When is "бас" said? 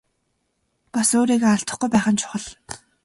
0.93-1.09